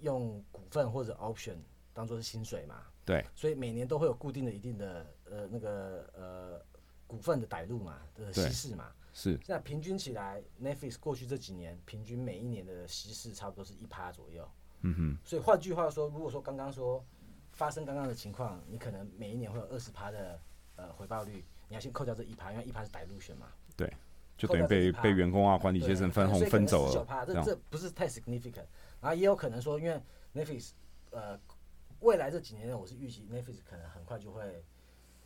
[0.00, 1.56] 用股份或者 option
[1.92, 6.62] 当做是薪水嘛，对，所以每年都会有固定的一定的呃那个呃
[7.06, 8.92] 股份的逮入嘛的对稀释嘛。
[9.12, 14.46] 是那平均起来，Netflix 过去这几年平均每一年的稀释差不多是一趴左右。
[14.82, 17.02] 嗯哼，所以换句话说，如果说刚刚说
[17.52, 20.38] 发生刚刚的情况，你可能每一年会有二十趴的
[20.76, 23.46] 呃回报率，你要先扣掉这一趴，因为一趴是逮入选嘛。
[24.36, 28.66] 就等于被被员工啊、管理阶层分红分走了，趴，这样这这不是太 significant。
[29.00, 30.00] 然后也有可能说，因为
[30.34, 30.70] Netflix
[31.10, 31.38] 呃
[32.00, 34.62] 未来这几年我是预计 Netflix 可能很快就会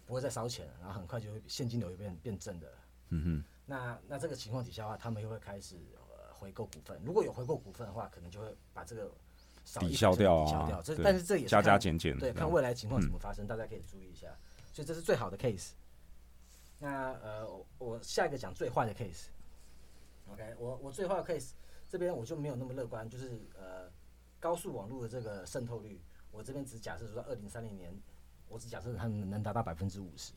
[0.06, 2.68] 不会再烧钱了，然后很快就会现金流也变变正的。
[3.08, 7.00] 嗯哼，那那这个情况底下的话，他们又会开始呃回购股份。
[7.04, 9.10] 如果有回购股份的话，可能就会把这个
[9.64, 10.82] 少抵消掉抵消掉。
[10.82, 14.28] 这但是这也是加加看减减，对，看未来情况怎么发生，大家可以注意一下。
[14.72, 15.70] 所以这是最好的 case。
[16.82, 19.26] 那呃，我我下一个讲最坏的 case。
[20.32, 21.50] OK，我我最坏的 case
[21.88, 23.90] 这边我就没有那么乐观，就是呃
[24.40, 26.00] 高速网络的这个渗透率，
[26.32, 27.92] 我这边只假设说二零三零年，
[28.48, 30.32] 我只假设它能能达到百分之五十。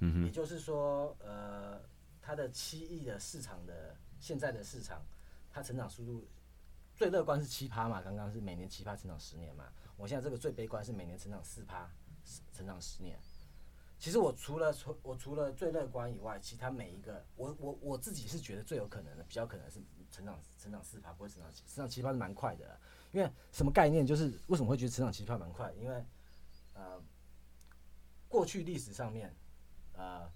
[0.00, 1.80] 嗯哼，也就是说，呃，
[2.20, 5.00] 它的七亿的市场的现在的市场，
[5.52, 6.26] 它成长速度
[6.96, 9.64] 最乐观是七趴嘛，刚刚是每年七趴成长十年嘛，
[9.96, 11.88] 我现在这个最悲观是每年成长四趴，
[12.52, 13.16] 成长十年。
[13.98, 19.80] 其实我除了除我除了最乐观以外，其他每一个我我我自己是觉得最有可能的，比较可能是
[20.10, 22.80] 成长成长四趴，不会成长成长七趴是蛮快的，
[23.12, 24.06] 因为什么概念？
[24.06, 25.72] 就是为什么会觉得成长七趴蛮快？
[25.74, 26.04] 因为
[26.74, 27.02] 呃，
[28.28, 29.34] 过去历史上面。
[30.00, 30.30] 呃，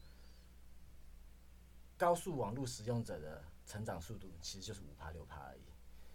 [1.97, 5.61] 高速网络使用者的成长速度其实就是五趴六趴而已。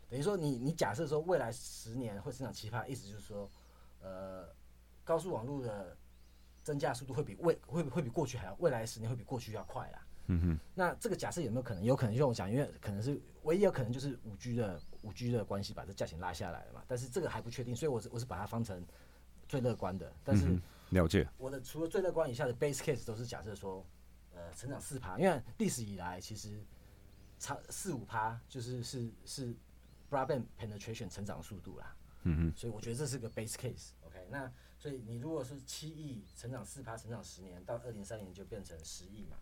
[0.09, 3.49] 等于说你，你假设说未来十年会成长七趴，意思就是说，
[4.01, 4.53] 呃，
[5.05, 5.95] 高速网络的
[6.67, 10.05] 增加速度会比未会会比过去还要，未来十年会比过去要快啦。
[10.25, 11.81] 嗯哼，那这个假设有没有可能？
[11.81, 16.83] 有可能，就像我讲，因为可能是唯一有可能就是五 G 的五 G 的关系把这价钱拉下来了嘛。
[16.85, 18.85] 但是这个还不确定，所以我是我是把它放成
[19.47, 20.11] 最乐观的。
[20.25, 23.85] 但是嗯了解，我的除了最乐观以下的 base case 都是假设说，
[24.33, 26.61] 呃，成长四趴，因为历史以来其实
[27.39, 29.55] 差四五趴就是是是
[30.11, 33.91] broadband penetration 成长速度啦，嗯哼，所以我觉得这是个 base case。
[34.01, 39.37] OK，那所以你如果是七亿成长四趴，成长十年，到二零三零就变成十亿嘛，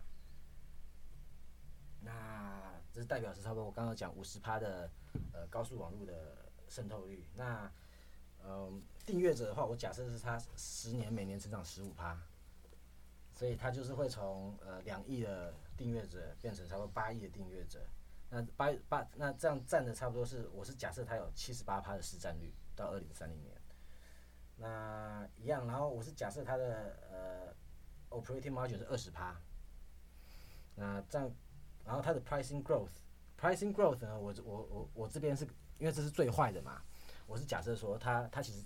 [2.00, 4.90] 那这代表是差不多我刚刚讲五十趴的
[5.32, 7.70] 呃高速网络的渗透率，那
[8.44, 12.16] 嗯，订阅者的话，我假设是他十年每年成长十五趴，
[13.34, 17.84] 所以他就是会从呃两亿的订阅者变成差不多八亿的订阅者。
[18.30, 22.52] 那八八那这样占的差不多是，我是假设他有七十八趴的市占率。
[22.76, 23.52] 到二零三零年。
[24.58, 27.54] 那一样，然后我是假设它的呃
[28.10, 29.36] operating margin 是二十趴。
[30.74, 31.30] 那这样，
[31.84, 35.44] 然后它的 pricing growth，pricing growth 呢，我我我我这边是
[35.78, 36.80] 因为这是最坏的嘛。
[37.26, 38.62] 我是假设说它它其实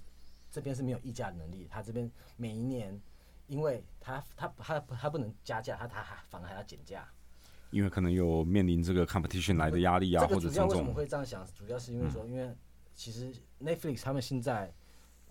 [0.51, 3.01] 这边是没有议价能力，它这边每一年，
[3.47, 7.09] 因为它它它它不能加价，它它还反而还要减价。
[7.71, 11.47] 因为可能有面临这个 competition 来的压力啊，或者种个主要为什么，会这样想？
[11.55, 12.53] 主要是因为说，因为
[13.01, 14.71] 其实 Netflix 他们现在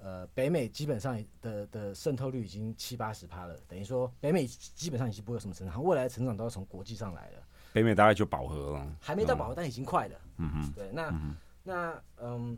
[0.01, 7.43] 呃北美基本上的的渗透率已经七八十趴了，等于说北美基本上已经不会有什么成长，未来的成长都要从国际上来了。
[7.71, 10.19] 北美大概就饱和了，还没到饱和，但已经快了。
[10.37, 12.57] 嗯哼，对，那、嗯那嗯，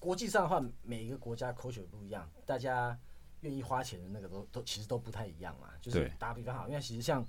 [0.00, 2.98] 国际上的话，每一个国家 culture 不一样，大家
[3.42, 5.68] 愿意花钱的那个都都其实都不太一样嘛。
[5.80, 7.24] 就是打比方好，因为其实像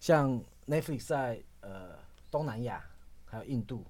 [0.00, 1.96] 像 Netflix 在呃
[2.32, 2.84] 东南亚
[3.24, 3.86] 还有印度、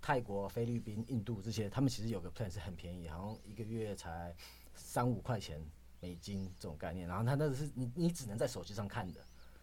[0.00, 4.34] 泰国、菲律宾、印度这些，他们其实有个 plan 是很便宜，好像一个月才
[4.74, 5.64] 三五块钱
[6.00, 7.08] 美金这种概念。
[7.08, 9.20] 然后他那个是你你只能在手机上看的。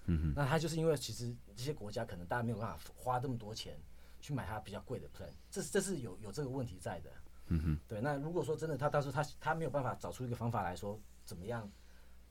[0.07, 3.75] 嗯哼，那他就是因为其实这些国家可能大家没有办法花这么多钱
[4.21, 7.09] 去买它比较贵的 plan，这是这是有有这个问题在的。
[7.47, 11.67] 嗯哼，对，那如果说真的他到时候他他没有办法找出一个方法来说怎么样，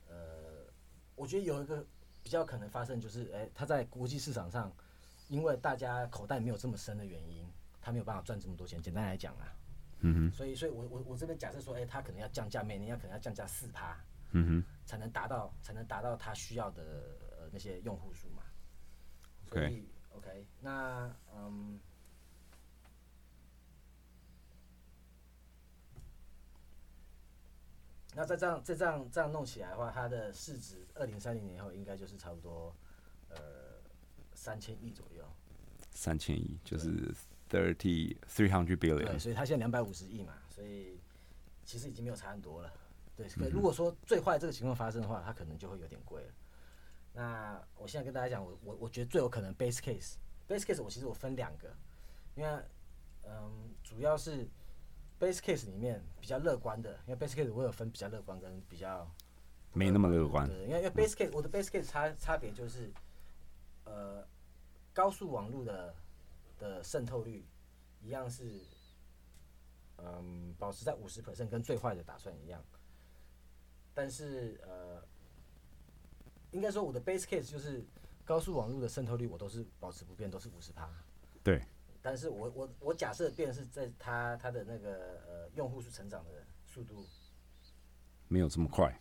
[0.09, 0.67] 呃，
[1.17, 1.85] 我觉得有一个
[2.23, 4.73] 比较可能发生就是，哎、他在国际市场上，
[5.29, 7.45] 因为大家口袋没有这么深的原因，
[7.85, 8.81] 他没有办法赚这么多钱。
[8.81, 9.55] 简单来讲啊，
[10.01, 16.83] 嗯哼，所以所以我我我这边假设说，哎、他可能要降价，每年要可能要降价四趴，嗯哼，才能达到才能达到他需要的
[17.31, 18.43] 呃那些用户数嘛。
[19.51, 21.79] 所 OK 以 OK，那嗯。
[28.17, 32.73] 那再这样再这样这样弄起来的话，它的市值二零三零年后应该就是差不多
[33.29, 33.37] 呃，
[34.35, 35.25] 三千亿左右。
[35.91, 37.13] 三千亿就是
[37.55, 39.19] thirty three hundred，billion。
[39.19, 40.99] 所以它现在两百五十亿嘛，所以
[41.65, 42.73] 其实已经没有差很多了。
[43.17, 46.33] 对，可如果说最坏这个情况发生的话，它可能就会有点贵了。
[47.13, 51.73] 那我现在跟大家讲，我我我觉得最有可能 base case，base case 我其实我分两个，
[52.35, 52.51] 因为
[53.23, 54.49] 嗯，主要是
[55.21, 59.09] base case 里面比较乐观的，因为 base case 我有分比较乐观跟比较
[59.73, 60.49] 没那么乐观。
[60.49, 62.93] 对，因为因为 base case 我的 base case 差差别就是，
[63.85, 64.27] 呃，
[64.93, 65.95] 高速网络的
[66.59, 67.47] 的渗透率
[68.01, 68.61] 一样是，
[69.99, 72.63] 嗯，保持在五十 percent，跟最坏的打算一样。
[73.95, 75.07] 但是呃，
[76.51, 77.85] 应该说我的 base case 就是
[78.25, 80.91] 高速网络的渗透率我都是保持不变，都是五十趴。
[81.43, 81.63] 对。
[82.03, 87.07] 但是我我我假设变是在它它的那个呃用户数成长的速度
[88.29, 89.01] 没有这么快。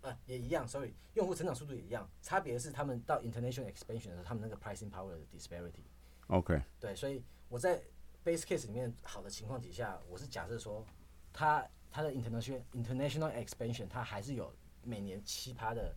[0.00, 5.82] 啊，也一样，sorry，用户成长速度也一样，差别是他们到 international expansion 的时候，他们那个 pricing power 的 disparity。
[6.28, 7.80] OK，对，所以我在
[8.24, 10.84] base case 里面好的情况底下，我是假设说，
[11.32, 15.94] 它它的 international international expansion 它还是有每年七趴的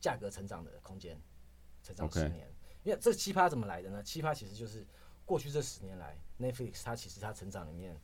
[0.00, 1.18] 价格成长的空间，
[1.82, 2.46] 成长十年。
[2.82, 4.02] 因为这七趴怎么来的呢？
[4.02, 4.86] 七趴其实就是
[5.24, 7.98] 过去这十年来，Netflix 它其实它成长里面，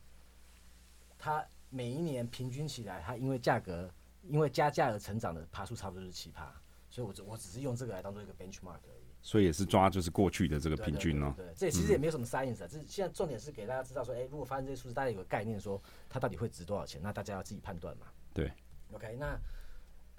[1.19, 3.93] 它每一年平均起来，它因为价格
[4.23, 6.51] 因为加价而成长的趴数差不多就是七趴，
[6.89, 9.00] 所以我只我只是用这个来当做一个 benchmark 而已。
[9.21, 11.33] 所以也是抓就是过去的这个平均哦。
[11.37, 18.07] 对这也其实也没有什么 science 啊，这现在重点是给大家知道说，哎、如果发生这些数字，大家有个概念说它到底会值多少钱，那大家要自己判断嘛。
[18.33, 18.51] 对。
[18.93, 19.39] OK，那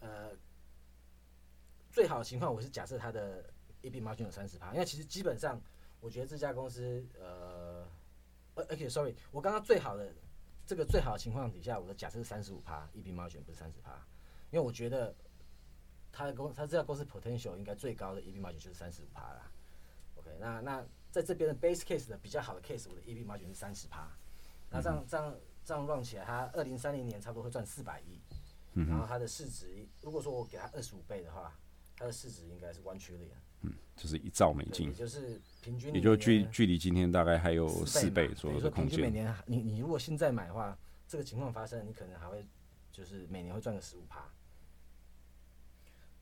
[0.01, 0.31] 呃，
[1.91, 3.45] 最好的情况我是假设它的
[3.83, 5.61] EB margin 有三十趴，因为其实基本上
[6.01, 7.87] 我觉得这家公司呃，
[8.55, 10.11] 呃，OK，sorry，、我刚刚最好的
[10.65, 13.93] 这个最好的情况底下，我的假设是三十五趴 EB margin 不是三十趴，
[14.51, 15.15] 因为我觉得
[16.13, 19.51] 它的公它这家公司 potential 应该最高的 EB margin 就是三十五趴啦。
[20.17, 24.09] OK，那那在这边的 base case 的比较好的 case，我的 EB margin 是三十趴，
[24.71, 28.21] 那这样这样这样 run 起来，它二零三零年差不多会赚四百亿，
[28.75, 31.59] 然后它的市值，如果说我给它二十五倍的话，
[31.97, 39.11] 它的市值应该是 one trillion，就是一兆美，金也，就是平均也就距距离今天大概还有四四倍嘛左右的空等于说平均每。
[39.11, 40.77] 年你你如果现在买的话，
[41.09, 42.47] 这个情况发生，你可能还会
[42.91, 44.25] 就是每年会赚个十五趴。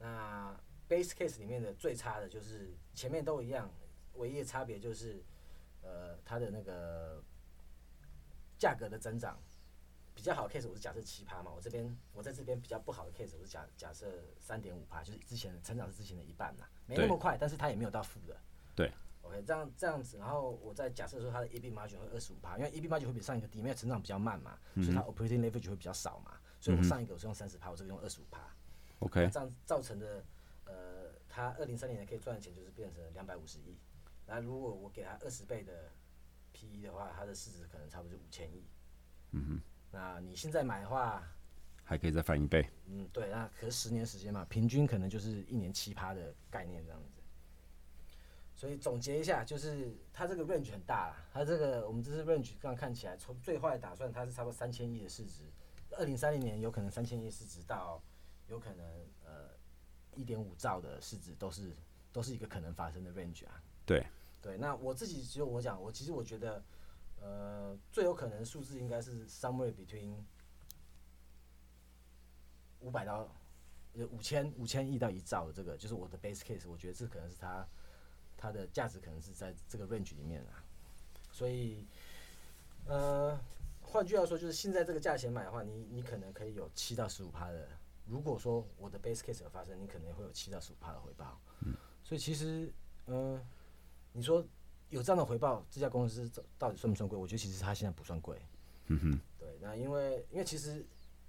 [0.01, 0.59] 那
[0.89, 3.71] base case 里面的最差的就是前面都一样，
[4.15, 5.23] 唯一的差别就是
[5.83, 7.23] 呃它的那个
[8.59, 9.39] 价格的增长。
[10.13, 14.07] 比较好的 case 我是假设七趴嘛，我这边我在这边比较不好的 case 我是假假设
[14.39, 18.37] 三点五趴，就是之前的成长是之前的一半啦，没那么快，但是它也没有到负的。
[18.75, 28.41] 对 OK，这样这样子，然后我再假设说它的 EB margin 会二十五趴，因为 EB margin 会比上一个低，因为成长比较慢嘛，所以它 operating leverage 会比较少嘛，所以我上一个我是用三十趴，我这个用二十五趴，
[29.01, 30.25] OK，这样造成的
[30.65, 33.77] 呃，他二零三零年可以赚的钱就是变成两百五十亿，
[34.27, 35.91] 那如果我给他二十倍的
[36.53, 38.65] PE 的话，它的市值可能差不多就五千亿。
[39.33, 39.61] 嗯哼，
[39.91, 41.23] 那你现在买的话，
[41.83, 42.69] 还可以再翻一倍。
[42.87, 47.21] 嗯，对，那可是十年时间嘛，平均可能就是一年七趴的概念这样子。
[48.55, 55.45] 所以总结一下，就是它这个 range 很大啦，它这个我们这次 range 这样看起来，从最坏的打算它是差不多三千亿的市值，
[55.93, 58.03] 二零三零年有可能三千亿市值到
[58.51, 58.85] 有可能
[59.25, 59.51] 呃
[60.17, 61.73] 一点五兆的市值都是
[62.13, 63.63] 都是一个可能发生的 range 啊。
[63.87, 64.05] 对，
[64.43, 66.63] 对，那我自己只有我讲，我其实我觉得，
[67.21, 70.17] 呃，最有可能数字应该是 somewhere between
[72.81, 73.33] 五百到
[73.95, 77.67] 呃五千五千亿到一兆的这个，就是我的 base case，我觉得这可能是它
[78.37, 80.65] 它的价值可能是在这个 range 里面啊。
[81.31, 81.87] 所以，
[82.87, 83.39] 呃，
[83.81, 87.69] 换句话说，就是现在这个价钱买的话，你你可能可以有七到十五趴的。
[88.11, 91.41] 如果说我的 base case 有发生，你可能会有七到十五趴的回报。
[92.03, 92.73] 所以其实，
[93.05, 93.41] 呃，
[94.13, 94.45] 你说
[94.89, 97.17] 有这样的回报，这家公司到底算不算贵？
[97.17, 98.37] 我觉得其实它现在不算贵。
[98.87, 100.85] 嗯哼，对，那因为因为其实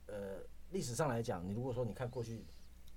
[0.08, 0.40] 呃
[0.72, 2.44] 历史上来讲，你如果说你看过去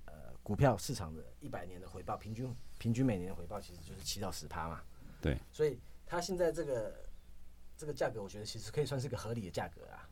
[0.07, 4.83] 呃股票市场的一百年的回报，平均平均每年的回报其实就是七到十趴嘛。
[5.21, 7.07] 对，所以它现在这个
[7.77, 10.09] 这个价格，我觉得其实可以算是个合理的价格啊。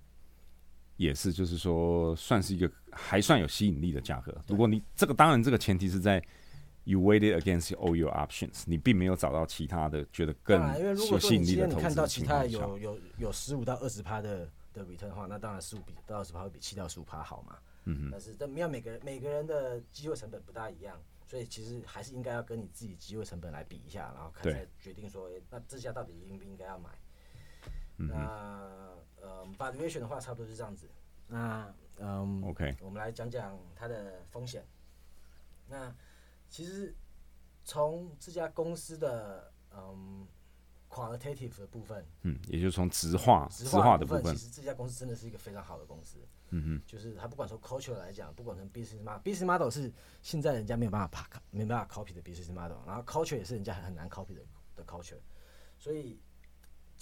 [0.96, 4.36] 也是，就是说算是一个还算有吸引力的价格。
[4.46, 6.22] 如果你这个当然这个前提是在
[6.84, 10.60] you weighted against all your options，你并没有找到其他的觉得更，
[11.20, 17.56] 吸引力的投资看到其他有有有十五到二十趴的的 return 的话，那当然十五比到二十趴会比七到十五趴好嘛。
[17.84, 26.90] 嗯但是但没有每个人每个人的机会成本不大一样，所以其实还是应该要跟你自己机会成本来比一下，然后看对才决定说，诶那这家到底应不应该要买。
[27.98, 30.90] 嗯那呃，valuation 的话差不多是这样子。
[31.28, 34.66] 那嗯哼，OK，我们来讲讲它的风险。
[35.68, 35.94] 那
[36.50, 36.94] 其实
[37.64, 40.26] 从这家公司的嗯
[40.90, 46.18] qualitative 的部分，嗯，也就是从直化直直化的部分其，实这家公司真的是一个非常好的公司。
[46.50, 54.42] 嗯哼，就是它不管从 culture 来讲，不管从 business model，business model 是现在人家没有办法爬，没办法 copy 的 business model，然后 culture 也是人家很难 copy 的
[54.76, 55.16] 的 culture，
[55.78, 56.20] 所以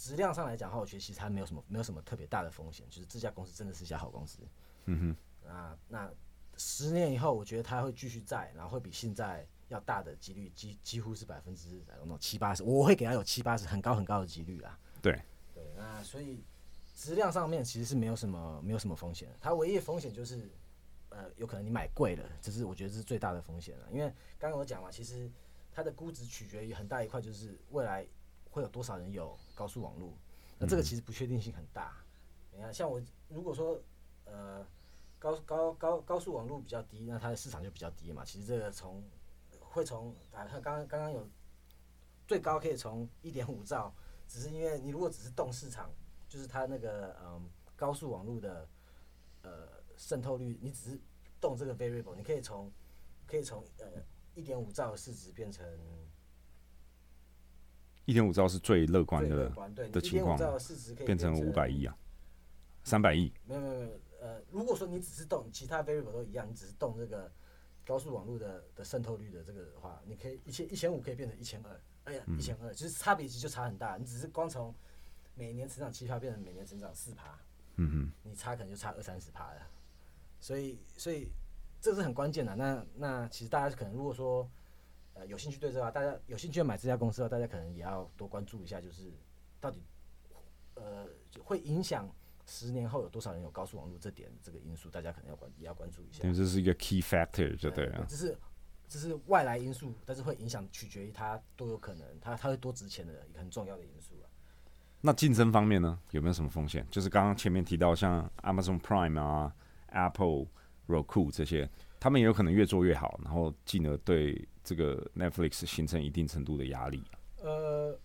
[0.00, 4.38] 质量上来讲的话，我觉得其实它没有什么没有什么特别大的风险，就是这家公司真的是一家好公司。
[4.86, 6.10] 嗯哼那那
[6.56, 14.78] 十年以后，我觉得它会继续在，然后会比现在要大的几率，几几乎是百分之那种七八十，我会给它有七八十很高很高的几率啦。
[15.02, 15.20] 对
[15.54, 16.42] 对，那所以
[16.94, 20.50] 质量上面其实是没有什么没有什么风险，它唯一的风险就是，
[21.10, 23.86] 呃，有可能你买贵了，这是我觉得这是最大的风险了。
[23.92, 25.30] 因为刚刚我讲嘛，其实
[25.70, 28.06] 它的估值取决于很大一块就是未来
[28.50, 30.10] 会有多少人有高速网络，
[30.58, 32.02] 那这个其实不确定性很大。
[32.50, 33.78] 你看，像我如果说
[34.24, 34.66] 呃
[35.18, 38.24] 高高高高速网络比较低，那它的市场就比较低嘛。
[38.24, 39.04] 其实这个从
[39.60, 41.28] 会从啊，看刚刚刚刚有
[42.26, 43.94] 最高可以从一点五兆，
[44.26, 45.90] 只是因为你如果只是动市场，
[46.26, 47.46] 就是它那个嗯
[47.76, 48.66] 高速网络的
[49.42, 49.68] 呃
[49.98, 50.98] 渗透率，你只是
[51.38, 52.72] 动这个 variable，你可以从
[53.26, 53.86] 可以从呃
[54.34, 55.66] 一点五兆的市值变成
[58.10, 59.48] 一点五兆是最乐观的，
[59.92, 60.36] 的情况
[61.06, 61.96] 变成五百亿啊，
[62.82, 67.30] 三百亿，没有没有没有，呃，如果说你只是动其他 variable 都一样，你只是动这个
[67.86, 73.96] 高速网络的的渗透率的这个的话，你可以一千一千五可以变成一千二，哎呀，一千二，其实差别其实就差很大。
[73.96, 74.74] 你只是光从
[75.36, 77.38] 每年成长七趴变成每年成长四趴，
[77.76, 79.60] 嗯哼，你差可能就差二三十趴了。
[80.40, 81.28] 所以所以
[81.80, 82.56] 这是很关键的。
[82.56, 84.50] 那那其实大家可能如果说
[85.20, 89.12] 呃有兴趣对这个，大家有兴趣要买这家公司的话，大家可能也要多关注一下，就是
[89.60, 89.84] 到底
[90.74, 91.06] 呃
[91.44, 92.08] 会影响
[92.46, 96.30] 十年后有多少人有高速网络这点这个因素，大家可能要关也要关注一下因。
[96.30, 98.06] 为这是一个 key factor，就对了。
[98.08, 98.38] 这是
[98.88, 104.26] 这是外来因素，但是会影响取决于它多有可能，它它会多值钱的一个很重要的因素啊。
[105.02, 106.86] 那竞争方面呢，有没有什么风险？
[106.90, 109.54] 就是刚刚前面提到像 Amazon Prime 啊、
[109.88, 110.46] Apple、
[110.88, 111.70] Roku 这些，
[112.00, 117.04] 他们也有可能越做越好，然后进而对这个 Netflix 形成一定程度的压力。
[117.42, 117.96] 呃，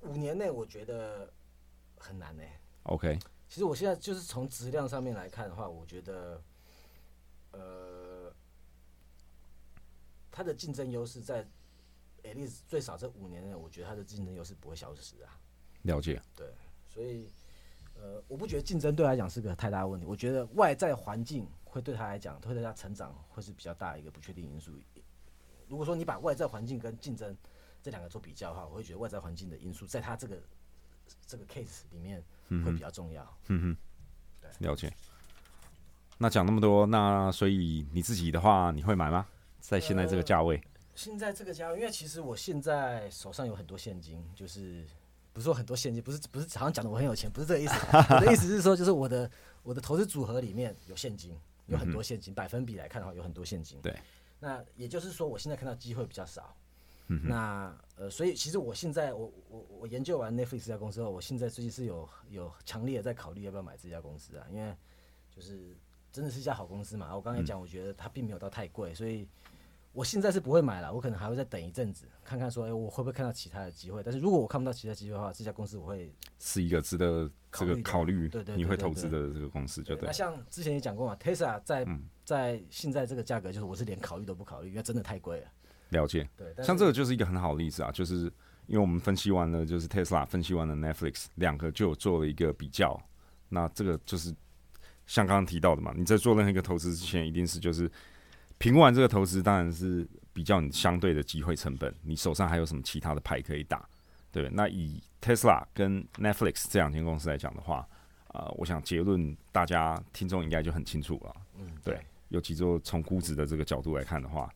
[0.00, 1.32] 五年内我觉得
[1.96, 2.42] 很难呢、
[2.82, 6.42] OK，其实我现在就是从质量上面来看的话，我觉得，
[7.52, 8.32] 呃，
[10.32, 11.44] 它的竞争优势在
[12.24, 15.38] at least 最少这五年内，我觉得它的竞争优势不会消失啊。
[15.82, 16.20] 了解。
[16.34, 16.48] 对
[16.88, 17.30] 所以，
[17.94, 20.06] 呃，我不觉得竞争对他来讲是个太大的问题。
[20.06, 24.72] 我觉得外在环境会对他来讲，会对他成长会是比较大的一个不确定因素。
[25.68, 27.36] 如果说你把外在环境跟竞争
[27.82, 30.38] 这两个做比较的话，我会觉得外在环境的因素在他这个
[31.26, 32.24] 这个 case 里面
[32.64, 33.22] 会比较重要。
[33.48, 33.76] 嗯哼，
[34.40, 34.90] 对了解。
[36.16, 39.26] 那讲那么多，那所以你自己的话，你会买吗？
[39.60, 40.58] 在现在这个价位，
[40.94, 44.82] 现在这个价位，因为其实我现在手上有很多现金，就是
[45.34, 47.74] 不是说很多现金，不是不是好像讲的我很有钱，不是这个意思。
[48.14, 49.30] 我的意思是说，就是我的
[49.62, 53.80] 我的投资组合里面有现金，有很多现金，百分比来看的话，有很多现金。
[53.80, 53.96] 对。
[54.38, 56.56] 那也就是说，我现在看到机会比较少。
[57.08, 64.74] 嗯那呃，所以其实我现在我我我研究完 Netflix 这家公司后，我现在最近是有有强烈的在考虑要不要买这家公司啊，因为
[65.30, 65.76] 就是
[66.10, 67.14] 真的是一家好公司嘛。
[67.14, 69.28] 我刚才讲，我觉得它并没有到太贵，所以
[69.92, 74.02] 我现在是不会买了，我可能还会再等一阵子，看看说，哎、我会不会看到其他的机会。
[74.02, 80.12] 但是如果我看不到其他机会的话，这家公司我会是一个值得这个考虑对对对你会投资的这个公司，就对那。
[80.12, 81.86] 像之前也讲过嘛，Tesla 在、
[82.24, 85.46] 在现在这个价格，就是我是连考虑都不考虑，因为真的太贵了。
[85.90, 86.28] 了解。
[86.36, 88.24] 对，像这个就是一个很好的例子啊，就是
[88.66, 93.00] 因为我们分析完了，就是 Tesla 分析完了 Netflix，两个就有做了一个比较。
[93.48, 94.34] 那这个就是
[95.06, 97.88] 像刚刚提到的嘛，你在做任何一个投资之前，一定是就是
[98.58, 103.88] 评估完这个投资，当然是比较你相对的机会成本，你手上还有什么其他的牌可以打，
[104.42, 104.50] 对？
[104.50, 107.88] 那以 Tesla 跟 Netflix 这两间公司来讲的话，
[108.28, 111.36] 呃，我想结论大家听众应该就很清楚了。
[111.58, 114.52] 嗯，对，尤其就从估值的这个角度来看的话，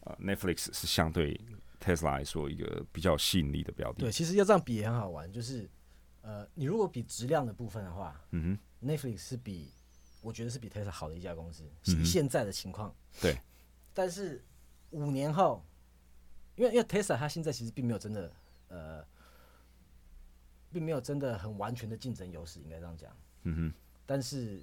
[0.00, 1.40] 呃，Netflix 是相对
[1.80, 4.00] Tesla 来说一个比较有吸引力的标的。
[4.00, 5.68] 对，其实要这样比也很好玩，就是
[6.22, 9.70] 呃，你如果比质量的部分的话嗯哼，Netflix 是比
[10.20, 12.94] 我觉得是比 Tesla 好的一家公司，嗯现在的情况。
[13.20, 13.36] 对，
[13.94, 14.44] 但是
[14.90, 15.64] 五年后，
[16.56, 18.32] 因为因为 Tesla 它现在其实并没有真的
[18.68, 19.04] 呃，
[20.72, 23.10] 并没有真的很完全的竞争优势，应该这样讲。
[23.44, 24.60] 嗯哼，但是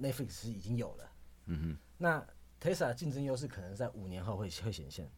[0.00, 1.12] Netflix 是已经有了。
[1.46, 2.24] 嗯哼，那
[2.60, 5.10] Tesla 的竞争优势可能在五年后会会显现，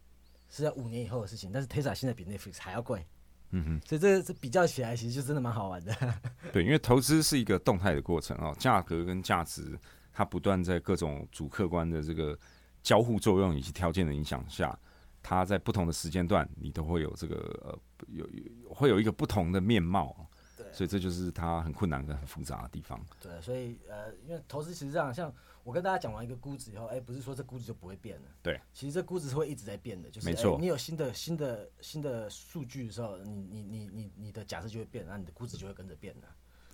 [0.49, 1.51] 是在五年以后的事情。
[1.51, 3.05] 但是 Tesla 现在比 Netflix 还要贵，
[3.51, 5.95] 嗯哼，所以这这比较起来，其实就真的蛮好玩的。
[6.51, 9.77] 对，因为投资是一个动态的过程哦，价格跟价值
[10.11, 12.37] 它不断在各种主客观的这个
[12.81, 14.77] 交互作用以及条件的影响下，
[15.23, 20.15] 它在不同的时间段，你都会有这个呃有有会有一个不同的面貌。
[20.55, 23.03] 对所以这就是它很困难跟很复杂的地方。
[23.19, 28.27] 对，所以呃，因为投资其实这样，像我跟大家讲完一个估值以后，哎、不是说这估值就不会变了。
[28.43, 36.27] 对，其实这估值是会一直在变的，就是没错哎你有新的新的新的数据的时候，你你你你你的假设就会变，然后你的估值就会跟着变的。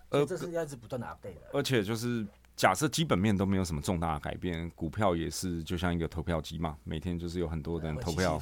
[0.09, 1.41] 呃这是要一直不断的 update 的。
[1.53, 2.27] 而且就是
[2.59, 8.37] 假设基本面都没有什么重大的改变，股票也是就像一个投票机嘛，每天就是有很多人投票，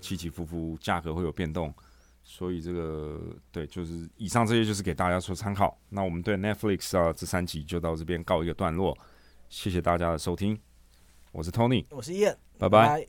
[0.00, 1.74] 起起伏伏，价格会有变动，
[2.22, 5.76] 所以这个对，就是以上这些就是给大家做参考。
[5.88, 8.96] 那我们对 Netflix 啊这三集就到这边告一个段落，
[9.48, 10.56] 谢谢大家的收听，
[11.32, 13.08] 我是 Tony，我是燕，拜拜。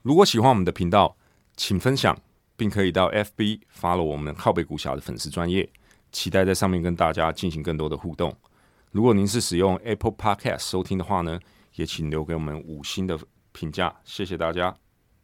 [0.00, 1.14] 如果喜欢我们的频道，
[1.58, 2.18] 请分享，
[2.56, 5.70] 并可以到 FB follow 我们靠背股侠的粉丝专业，
[6.10, 8.34] 期待在上面跟大家进行更多的互动。
[8.90, 11.38] 如果您是使用 Apple Podcast 收听的话呢，
[11.76, 13.18] 也请留给我们五星的
[13.52, 14.76] 评价，谢谢大家。